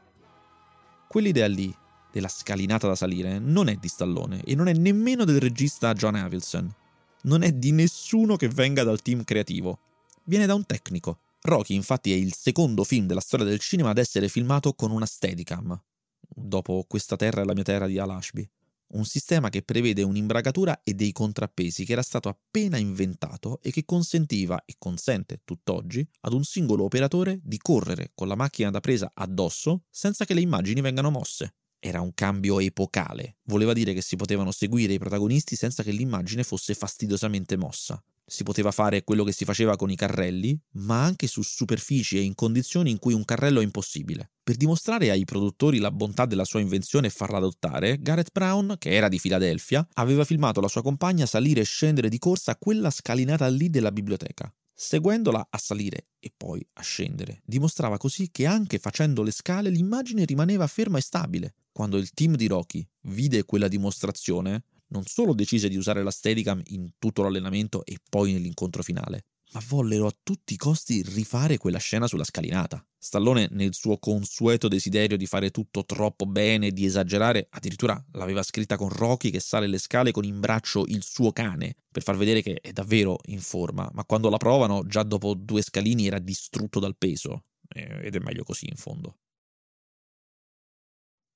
[1.08, 1.74] Quell'idea lì,
[2.10, 6.14] della scalinata da salire, non è di Stallone e non è nemmeno del regista John
[6.14, 6.74] Avildsen.
[7.22, 9.78] Non è di nessuno che venga dal team creativo.
[10.24, 13.98] Viene da un tecnico, Rocky infatti è il secondo film della storia del cinema ad
[13.98, 15.80] essere filmato con una Steadicam,
[16.28, 18.48] dopo Questa terra è la mia terra di Al Ashby,
[18.92, 23.84] un sistema che prevede un'imbragatura e dei contrappesi che era stato appena inventato e che
[23.84, 29.10] consentiva e consente tutt'oggi ad un singolo operatore di correre con la macchina da presa
[29.14, 31.54] addosso senza che le immagini vengano mosse.
[31.78, 36.44] Era un cambio epocale, voleva dire che si potevano seguire i protagonisti senza che l'immagine
[36.44, 38.02] fosse fastidiosamente mossa
[38.32, 42.22] si poteva fare quello che si faceva con i carrelli, ma anche su superfici e
[42.22, 44.30] in condizioni in cui un carrello è impossibile.
[44.42, 48.92] Per dimostrare ai produttori la bontà della sua invenzione e farla adottare, Gareth Brown, che
[48.92, 53.46] era di Filadelfia, aveva filmato la sua compagna salire e scendere di corsa quella scalinata
[53.48, 54.50] lì della biblioteca.
[54.72, 60.24] Seguendola a salire e poi a scendere, dimostrava così che anche facendo le scale l'immagine
[60.24, 61.54] rimaneva ferma e stabile.
[61.70, 66.60] Quando il team di Rocky vide quella dimostrazione, non solo decise di usare la Steadicam
[66.66, 71.78] in tutto l'allenamento e poi nell'incontro finale, ma vollero a tutti i costi rifare quella
[71.78, 72.84] scena sulla scalinata.
[72.98, 78.76] Stallone, nel suo consueto desiderio di fare tutto troppo bene, di esagerare, addirittura l'aveva scritta
[78.76, 82.42] con Rocky che sale le scale con in braccio il suo cane, per far vedere
[82.42, 86.78] che è davvero in forma, ma quando la provano, già dopo due scalini era distrutto
[86.78, 89.16] dal peso, ed è meglio così in fondo.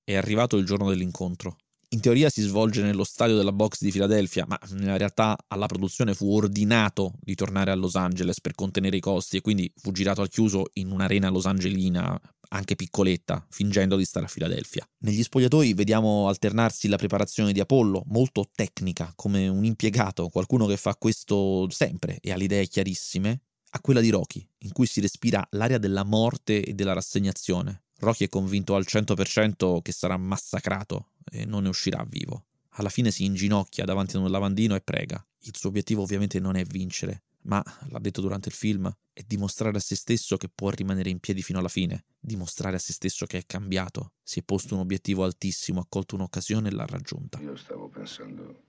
[0.05, 1.57] È arrivato il giorno dell'incontro
[1.91, 6.15] in teoria si svolge nello stadio della box di Filadelfia, ma nella realtà alla produzione
[6.15, 10.21] fu ordinato di tornare a Los Angeles per contenere i costi e quindi fu girato
[10.21, 14.89] al chiuso in un'arena losangelina anche piccoletta, fingendo di stare a Filadelfia.
[14.99, 20.77] Negli spogliatoi vediamo alternarsi la preparazione di Apollo, molto tecnica, come un impiegato, qualcuno che
[20.77, 25.01] fa questo sempre e ha le idee chiarissime, a quella di Rocky, in cui si
[25.01, 27.85] respira l'aria della morte e della rassegnazione.
[27.99, 32.47] Rocky è convinto al 100% che sarà massacrato e non ne uscirà vivo.
[32.79, 35.25] Alla fine si inginocchia davanti ad un lavandino e prega.
[35.41, 39.77] Il suo obiettivo ovviamente non è vincere, ma, l'ha detto durante il film, è dimostrare
[39.77, 43.25] a se stesso che può rimanere in piedi fino alla fine, dimostrare a se stesso
[43.25, 47.41] che è cambiato, si è posto un obiettivo altissimo, ha colto un'occasione e l'ha raggiunta.
[47.41, 48.63] Io stavo pensando,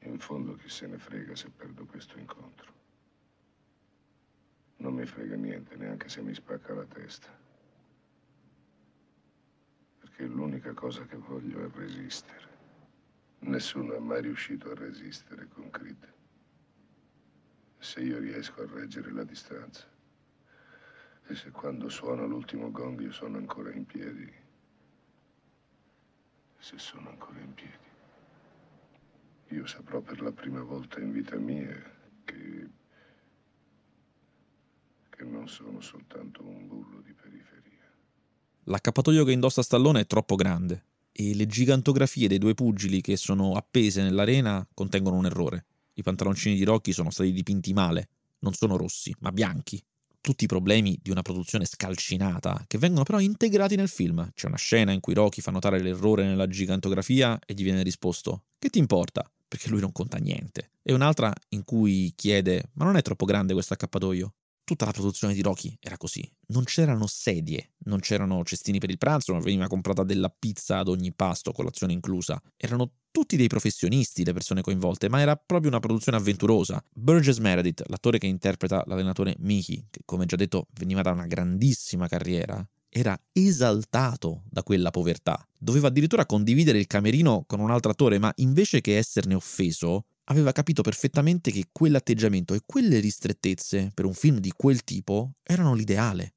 [0.00, 2.76] in fondo chi se ne frega se perdo questo incontro.
[4.76, 7.46] Non mi frega niente, neanche se mi spacca la testa
[10.18, 12.48] che l'unica cosa che voglio è resistere.
[13.42, 16.12] Nessuno è mai riuscito a resistere con Creed.
[17.78, 19.86] Se io riesco a reggere la distanza,
[21.24, 24.28] e se quando suona l'ultimo gong io sono ancora in piedi,
[26.58, 27.88] se sono ancora in piedi,
[29.50, 31.80] io saprò per la prima volta in vita mia
[32.24, 32.68] che,
[35.10, 37.87] che non sono soltanto un bullo di periferia.
[38.70, 43.54] L'accappatoio che indossa Stallone è troppo grande e le gigantografie dei due pugili che sono
[43.54, 45.64] appese nell'arena contengono un errore.
[45.94, 49.82] I pantaloncini di Rocky sono stati dipinti male, non sono rossi, ma bianchi.
[50.20, 54.30] Tutti i problemi di una produzione scalcinata, che vengono però integrati nel film.
[54.34, 58.42] C'è una scena in cui Rocky fa notare l'errore nella gigantografia e gli viene risposto:
[58.58, 59.28] Che ti importa?
[59.48, 60.72] Perché lui non conta niente.
[60.82, 64.34] E un'altra in cui chiede: Ma non è troppo grande questo accappatoio?
[64.68, 66.30] Tutta la produzione di Rocky era così.
[66.48, 70.88] Non c'erano sedie, non c'erano cestini per il pranzo, non veniva comprata della pizza ad
[70.88, 72.38] ogni pasto, colazione inclusa.
[72.54, 76.84] Erano tutti dei professionisti le persone coinvolte, ma era proprio una produzione avventurosa.
[76.92, 82.06] Burgess Meredith, l'attore che interpreta l'allenatore Mickey, che come già detto veniva da una grandissima
[82.06, 85.42] carriera, era esaltato da quella povertà.
[85.58, 90.52] Doveva addirittura condividere il camerino con un altro attore, ma invece che esserne offeso, aveva
[90.52, 96.34] capito perfettamente che quell'atteggiamento e quelle ristrettezze per un film di quel tipo erano l'ideale.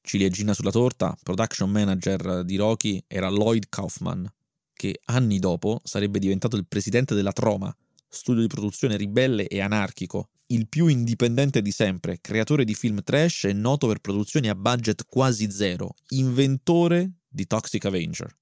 [0.00, 4.26] Ciliegina sulla torta, production manager di Rocky era Lloyd Kaufman,
[4.72, 7.74] che anni dopo sarebbe diventato il presidente della Troma,
[8.08, 13.44] studio di produzione ribelle e anarchico, il più indipendente di sempre, creatore di film trash
[13.44, 18.34] e noto per produzioni a budget quasi zero, inventore di Toxic Avenger.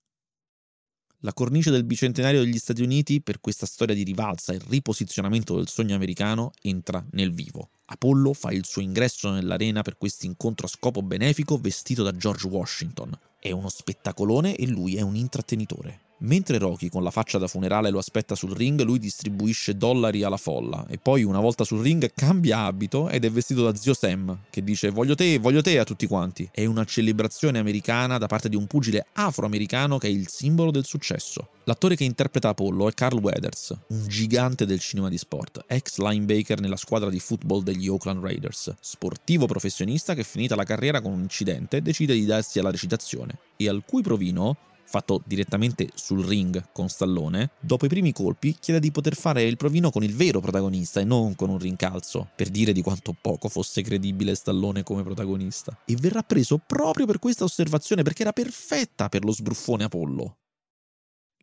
[1.20, 5.66] La cornice del bicentenario degli Stati Uniti per questa storia di rivalsa e riposizionamento del
[5.66, 7.70] sogno americano entra nel vivo.
[7.86, 12.46] Apollo fa il suo ingresso nell'arena per questo incontro a scopo benefico vestito da George
[12.46, 13.18] Washington.
[13.38, 16.00] È uno spettacolone e lui è un intrattenitore.
[16.18, 20.38] Mentre Rocky con la faccia da funerale lo aspetta sul ring, lui distribuisce dollari alla
[20.38, 24.44] folla e poi una volta sul ring cambia abito ed è vestito da zio Sam
[24.48, 26.48] che dice voglio te, voglio te a tutti quanti.
[26.50, 30.86] È una celebrazione americana da parte di un pugile afroamericano che è il simbolo del
[30.86, 31.48] successo.
[31.64, 36.60] L'attore che interpreta Apollo è Carl Weathers, un gigante del cinema di sport, ex linebacker
[36.60, 41.20] nella squadra di football degli Oakland Raiders, sportivo professionista che finita la carriera con un
[41.20, 46.88] incidente decide di darsi alla recitazione e al cui provino fatto direttamente sul ring con
[46.88, 51.00] Stallone, dopo i primi colpi chiede di poter fare il provino con il vero protagonista
[51.00, 55.76] e non con un rincalzo, per dire di quanto poco fosse credibile Stallone come protagonista.
[55.84, 60.36] E verrà preso proprio per questa osservazione perché era perfetta per lo sbruffone Apollo.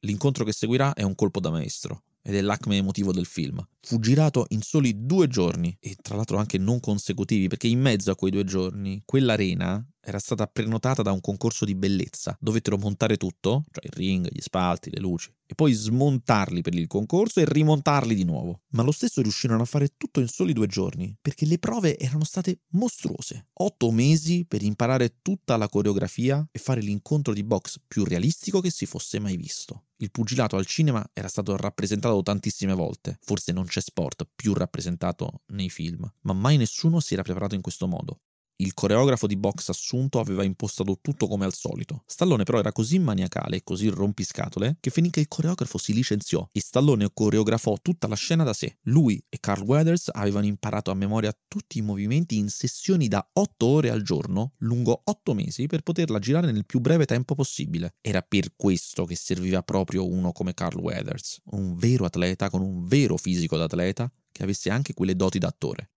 [0.02, 3.64] L'incontro che seguirà è un colpo da maestro ed è l'acme emotivo del film.
[3.82, 8.12] Fu girato in soli due giorni e tra l'altro anche non consecutivi perché in mezzo
[8.12, 12.36] a quei due giorni quell'arena era stata prenotata da un concorso di bellezza.
[12.40, 16.88] Dovettero montare tutto, cioè il ring, gli spalti, le luci, e poi smontarli per il
[16.88, 18.62] concorso e rimontarli di nuovo.
[18.70, 22.24] Ma lo stesso riuscirono a fare tutto in soli due giorni, perché le prove erano
[22.24, 23.50] state mostruose.
[23.54, 28.72] Otto mesi per imparare tutta la coreografia e fare l'incontro di box più realistico che
[28.72, 29.86] si fosse mai visto.
[29.98, 35.44] Il pugilato al cinema era stato rappresentato tantissime volte, forse non c'è sport più rappresentato
[35.54, 38.22] nei film, ma mai nessuno si era preparato in questo modo.
[38.58, 42.04] Il coreografo di box assunto aveva impostato tutto come al solito.
[42.06, 46.62] Stallone però era così maniacale e così rompiscatole che finché il coreografo si licenziò e
[46.62, 48.78] Stallone coreografò tutta la scena da sé.
[48.84, 53.66] Lui e Carl Weathers avevano imparato a memoria tutti i movimenti in sessioni da 8
[53.66, 57.96] ore al giorno, lungo 8 mesi, per poterla girare nel più breve tempo possibile.
[58.02, 62.86] Era per questo che serviva proprio uno come Carl Weathers, un vero atleta con un
[62.86, 65.89] vero fisico d'atleta che avesse anche quelle doti da attore.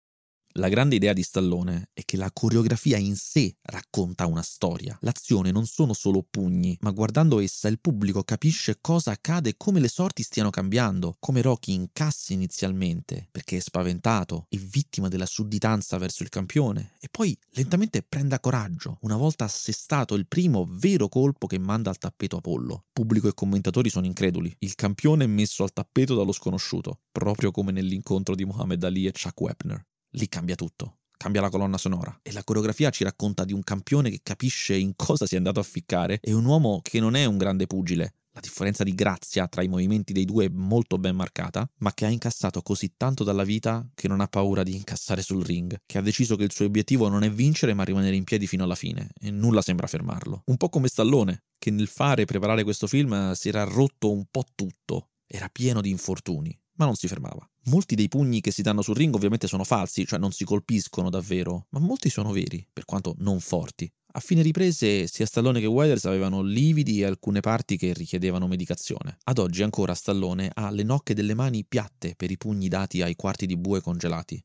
[0.58, 4.98] La grande idea di Stallone è che la coreografia in sé racconta una storia.
[5.02, 9.82] L'azione non sono solo pugni, ma guardando essa il pubblico capisce cosa accade e come
[9.82, 15.98] le sorti stiano cambiando, come Rocky incassi inizialmente perché è spaventato e vittima della sudditanza
[15.98, 21.48] verso il campione e poi lentamente prenda coraggio una volta assestato il primo vero colpo
[21.48, 22.86] che manda al tappeto Apollo.
[22.94, 24.56] Pubblico e commentatori sono increduli.
[24.60, 29.12] Il campione è messo al tappeto dallo sconosciuto, proprio come nell'incontro di Muhammad Ali e
[29.12, 30.98] Chuck Wepner lì cambia tutto.
[31.18, 34.94] Cambia la colonna sonora e la coreografia ci racconta di un campione che capisce in
[34.96, 38.16] cosa si è andato a ficcare e un uomo che non è un grande pugile.
[38.36, 42.06] La differenza di grazia tra i movimenti dei due è molto ben marcata, ma che
[42.06, 45.98] ha incassato così tanto dalla vita che non ha paura di incassare sul ring, che
[45.98, 48.76] ha deciso che il suo obiettivo non è vincere ma rimanere in piedi fino alla
[48.76, 50.42] fine e nulla sembra fermarlo.
[50.48, 54.26] Un po' come Stallone, che nel fare e preparare questo film si era rotto un
[54.30, 57.50] po' tutto, era pieno di infortuni, ma non si fermava.
[57.68, 61.10] Molti dei pugni che si danno sul ring ovviamente sono falsi, cioè non si colpiscono
[61.10, 63.92] davvero, ma molti sono veri, per quanto non forti.
[64.12, 69.18] A fine riprese sia Stallone che Weathers avevano lividi e alcune parti che richiedevano medicazione.
[69.24, 73.16] Ad oggi ancora Stallone ha le nocche delle mani piatte per i pugni dati ai
[73.16, 74.42] quarti di bue congelati.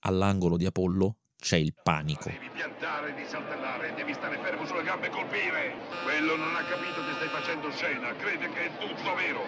[0.00, 2.28] All'angolo di Apollo c'è il panico.
[2.28, 3.61] Devi piantare, devi saltellare,
[4.12, 5.72] devi stare fermo sulle gambe e colpire.
[6.04, 9.40] Quello non ha capito che stai facendo scena, crede che è tutto vero.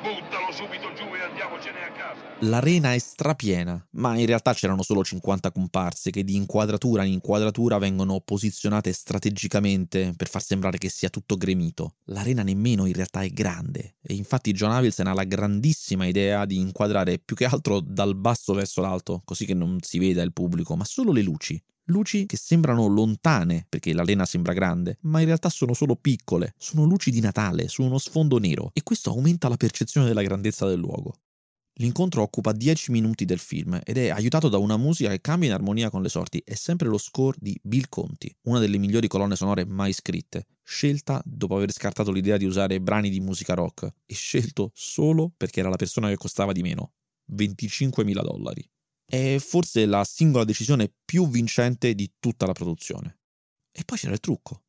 [0.00, 2.20] Buttalo subito giù e andiamocene a casa.
[2.40, 7.78] L'arena è strapiena, ma in realtà c'erano solo 50 comparse che di inquadratura in inquadratura
[7.78, 11.96] vengono posizionate strategicamente per far sembrare che sia tutto gremito.
[12.06, 16.58] L'arena nemmeno in realtà è grande e infatti John Avildsen ha la grandissima idea di
[16.58, 20.76] inquadrare più che altro dal basso verso l'alto, così che non si veda il pubblico,
[20.76, 22.26] ma solo le luci luci.
[22.26, 27.10] Che sembrano lontane, perché l'arena sembra grande, ma in realtà sono solo piccole, sono luci
[27.10, 31.14] di Natale su uno sfondo nero e questo aumenta la percezione della grandezza del luogo.
[31.78, 35.54] L'incontro occupa 10 minuti del film ed è aiutato da una musica che cambia in
[35.54, 36.42] armonia con le sorti.
[36.42, 41.20] È sempre lo score di Bill Conti, una delle migliori colonne sonore mai scritte, scelta
[41.24, 45.68] dopo aver scartato l'idea di usare brani di musica rock e scelto solo perché era
[45.68, 46.94] la persona che costava di meno,
[47.30, 48.66] 25.000 dollari
[49.08, 53.20] è forse la singola decisione più vincente di tutta la produzione.
[53.70, 54.62] E poi c'era il trucco.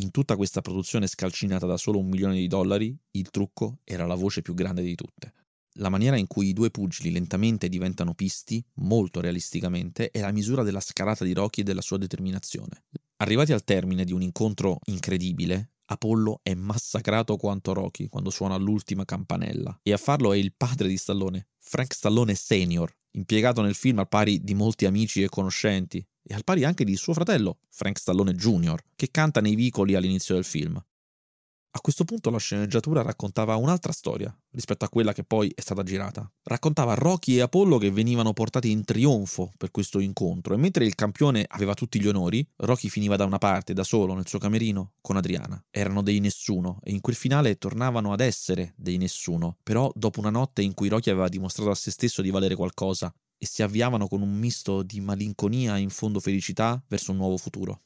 [0.00, 4.14] In tutta questa produzione scalcinata da solo un milione di dollari, il trucco era la
[4.14, 5.34] voce più grande di tutte.
[5.76, 10.62] La maniera in cui i due pugili lentamente diventano pisti, molto realisticamente, è la misura
[10.62, 12.84] della scalata di Rocky e della sua determinazione.
[13.16, 19.04] Arrivati al termine di un incontro incredibile, Apollo è massacrato quanto Rocky quando suona l'ultima
[19.04, 19.78] campanella.
[19.82, 24.08] E a farlo è il padre di Stallone, Frank Stallone Senior, impiegato nel film al
[24.08, 28.34] pari di molti amici e conoscenti, e al pari anche di suo fratello, Frank Stallone
[28.34, 30.82] Jr., che canta nei vicoli all'inizio del film.
[31.74, 35.82] A questo punto la sceneggiatura raccontava un'altra storia rispetto a quella che poi è stata
[35.82, 36.30] girata.
[36.42, 40.94] Raccontava Rocky e Apollo che venivano portati in trionfo per questo incontro e mentre il
[40.94, 44.92] campione aveva tutti gli onori, Rocky finiva da una parte da solo nel suo camerino
[45.00, 45.64] con Adriana.
[45.70, 50.28] Erano dei nessuno e in quel finale tornavano ad essere dei nessuno, però dopo una
[50.28, 54.08] notte in cui Rocky aveva dimostrato a se stesso di valere qualcosa e si avviavano
[54.08, 57.80] con un misto di malinconia e in fondo felicità verso un nuovo futuro.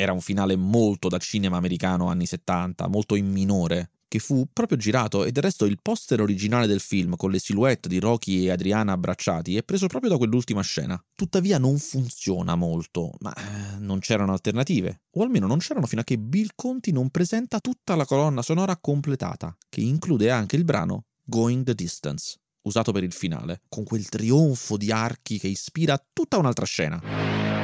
[0.00, 4.78] Era un finale molto da cinema americano anni 70, molto in minore, che fu proprio
[4.78, 8.52] girato e del resto il poster originale del film con le silhouette di Rocky e
[8.52, 11.04] Adriana abbracciati è preso proprio da quell'ultima scena.
[11.16, 16.04] Tuttavia non funziona molto, ma eh, non c'erano alternative, o almeno non c'erano fino a
[16.04, 21.06] che Bill Conti non presenta tutta la colonna sonora completata, che include anche il brano
[21.24, 26.38] Going the Distance, usato per il finale, con quel trionfo di archi che ispira tutta
[26.38, 27.57] un'altra scena.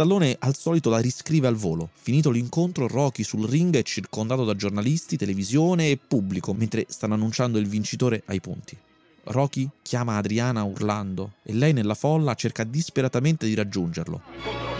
[0.00, 1.90] Stallone al solito la riscrive al volo.
[1.92, 7.58] Finito l'incontro, Rocky sul ring è circondato da giornalisti, televisione e pubblico mentre stanno annunciando
[7.58, 8.74] il vincitore ai punti.
[9.24, 14.79] Rocky chiama Adriana urlando e lei nella folla cerca disperatamente di raggiungerlo.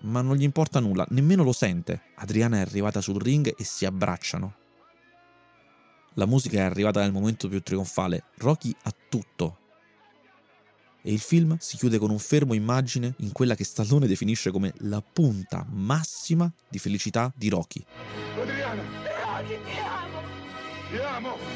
[0.00, 2.02] ma non gli importa nulla, nemmeno lo sente.
[2.16, 4.54] Adriana è arrivata sul ring e si abbracciano.
[6.14, 8.24] La musica è arrivata nel momento più trionfale.
[8.38, 9.58] Rocky ha tutto.
[11.02, 14.72] E il film si chiude con un fermo immagine in quella che Stallone definisce come
[14.78, 17.84] la punta massima di felicità di Rocky.
[18.40, 18.82] Adriana!
[19.24, 20.20] Rocky, ti amo!
[20.90, 21.55] Ti amo!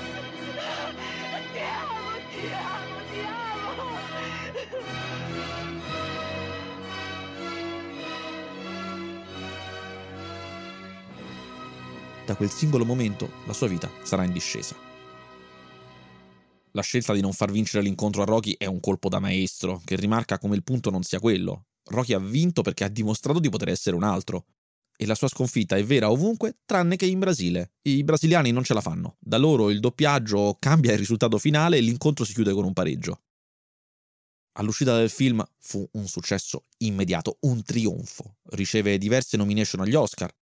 [12.31, 14.77] Da quel singolo momento la sua vita sarà in discesa.
[16.71, 19.97] La scelta di non far vincere l'incontro a Rocky è un colpo da maestro, che
[19.97, 21.65] rimarca come il punto non sia quello.
[21.87, 24.45] Rocky ha vinto perché ha dimostrato di poter essere un altro.
[24.97, 27.73] E la sua sconfitta è vera ovunque, tranne che in Brasile.
[27.83, 29.17] I brasiliani non ce la fanno.
[29.19, 33.23] Da loro il doppiaggio cambia il risultato finale e l'incontro si chiude con un pareggio.
[34.53, 38.37] All'uscita del film fu un successo immediato, un trionfo.
[38.51, 40.33] Riceve diverse nomination agli Oscar.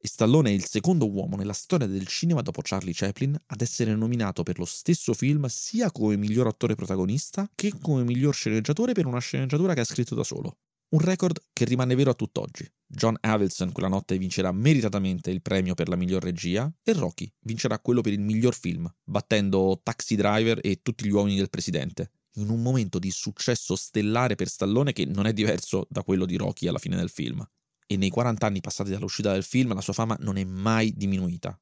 [0.00, 3.96] E Stallone è il secondo uomo nella storia del cinema dopo Charlie Chaplin ad essere
[3.96, 9.06] nominato per lo stesso film sia come miglior attore protagonista che come miglior sceneggiatore per
[9.06, 10.58] una sceneggiatura che ha scritto da solo.
[10.90, 12.64] Un record che rimane vero a tutt'oggi.
[12.86, 17.80] John Avildsen quella notte vincerà meritatamente il premio per la miglior regia e Rocky vincerà
[17.80, 22.50] quello per il miglior film, battendo Taxi Driver e tutti gli uomini del presidente, in
[22.50, 26.68] un momento di successo stellare per Stallone che non è diverso da quello di Rocky
[26.68, 27.44] alla fine del film.
[27.90, 31.58] E nei 40 anni passati dall'uscita del film la sua fama non è mai diminuita.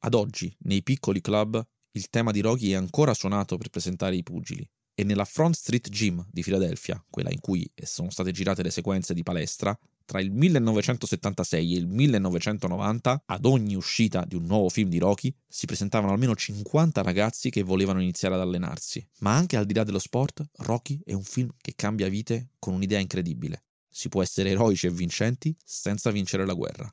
[0.00, 4.22] Ad oggi, nei piccoli club, il tema di Rocky è ancora suonato per presentare i
[4.22, 8.70] pugili e nella Front Street Gym di Filadelfia, quella in cui sono state girate le
[8.70, 14.68] sequenze di palestra, tra il 1976 e il 1990, ad ogni uscita di un nuovo
[14.68, 19.06] film di Rocky, si presentavano almeno 50 ragazzi che volevano iniziare ad allenarsi.
[19.20, 22.74] Ma anche al di là dello sport, Rocky è un film che cambia vite con
[22.74, 23.62] un'idea incredibile.
[23.92, 26.92] Si può essere eroici e vincenti senza vincere la guerra.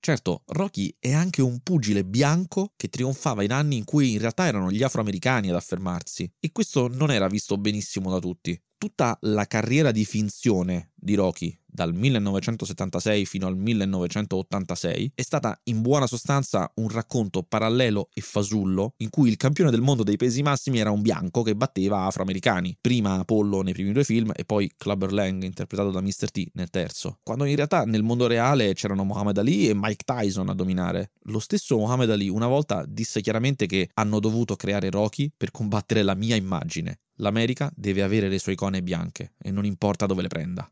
[0.00, 4.46] Certo, Rocky è anche un pugile bianco che trionfava in anni in cui in realtà
[4.46, 8.60] erano gli afroamericani ad affermarsi, e questo non era visto benissimo da tutti.
[8.82, 15.80] Tutta la carriera di finzione di Rocky dal 1976 fino al 1986, è stata in
[15.80, 20.42] buona sostanza un racconto parallelo e fasullo in cui il campione del mondo dei pesi
[20.42, 24.70] massimi era un bianco che batteva afroamericani, prima Apollo nei primi due film e poi
[24.76, 26.30] Clubber Lang interpretato da Mr.
[26.30, 30.48] T nel terzo, quando in realtà nel mondo reale c'erano Muhammad Ali e Mike Tyson
[30.48, 31.12] a dominare.
[31.26, 36.02] Lo stesso Muhammad Ali una volta disse chiaramente che hanno dovuto creare Rocky per combattere
[36.02, 36.98] la mia immagine.
[37.16, 40.70] L'America deve avere le sue icone bianche e non importa dove le prenda.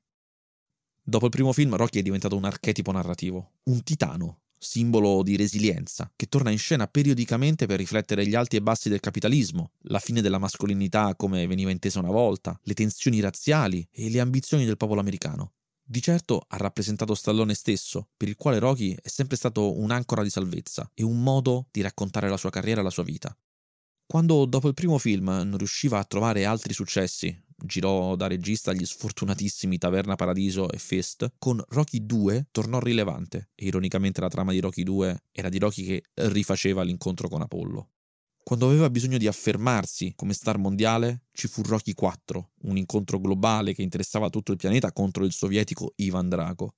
[1.03, 6.12] Dopo il primo film, Rocky è diventato un archetipo narrativo, un titano, simbolo di resilienza,
[6.14, 10.20] che torna in scena periodicamente per riflettere gli alti e bassi del capitalismo, la fine
[10.20, 15.01] della mascolinità come veniva intesa una volta, le tensioni razziali e le ambizioni del popolo
[15.01, 15.55] americano.
[15.82, 20.30] Di certo ha rappresentato Stallone stesso, per il quale Rocky è sempre stato un'ancora di
[20.30, 23.36] salvezza e un modo di raccontare la sua carriera e la sua vita.
[24.11, 28.84] Quando dopo il primo film non riusciva a trovare altri successi, girò da regista gli
[28.84, 34.58] sfortunatissimi Taverna Paradiso e Fist, con Rocky 2 tornò rilevante e ironicamente la trama di
[34.58, 37.90] Rocky 2 era di Rocky che rifaceva l'incontro con Apollo.
[38.42, 43.74] Quando aveva bisogno di affermarsi come star mondiale, ci fu Rocky 4, un incontro globale
[43.74, 46.74] che interessava tutto il pianeta contro il sovietico Ivan Drago.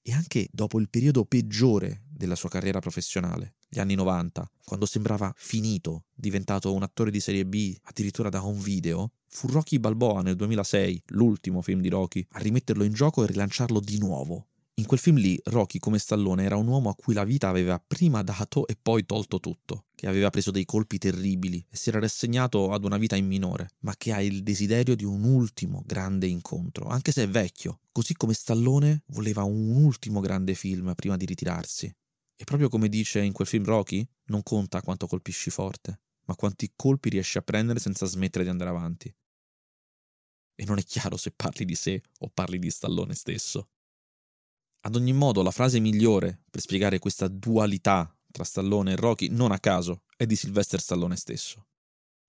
[0.00, 5.32] E anche dopo il periodo peggiore della sua carriera professionale, gli anni 90, quando sembrava
[5.36, 10.34] finito, diventato un attore di serie B, addirittura da home video, fu Rocky Balboa nel
[10.34, 14.48] 2006, l'ultimo film di Rocky, a rimetterlo in gioco e rilanciarlo di nuovo.
[14.74, 17.80] In quel film lì, Rocky come Stallone era un uomo a cui la vita aveva
[17.86, 22.00] prima dato e poi tolto tutto, che aveva preso dei colpi terribili e si era
[22.00, 26.26] rassegnato ad una vita in minore, ma che ha il desiderio di un ultimo grande
[26.26, 31.26] incontro, anche se è vecchio, così come Stallone voleva un ultimo grande film prima di
[31.26, 31.94] ritirarsi.
[32.40, 36.72] E proprio come dice in quel film Rocky, non conta quanto colpisci forte, ma quanti
[36.74, 39.14] colpi riesci a prendere senza smettere di andare avanti.
[40.54, 43.68] E non è chiaro se parli di sé o parli di Stallone stesso.
[44.86, 49.52] Ad ogni modo, la frase migliore per spiegare questa dualità tra Stallone e Rocky, non
[49.52, 51.66] a caso, è di Sylvester Stallone stesso.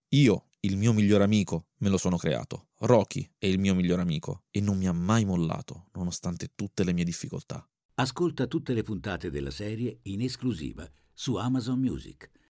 [0.10, 2.72] Io, il mio miglior amico, me lo sono creato.
[2.80, 6.92] Rocky è il mio miglior amico e non mi ha mai mollato, nonostante tutte le
[6.92, 7.66] mie difficoltà.
[7.96, 12.32] Ascolta tutte le puntate della serie in esclusiva su Amazon Music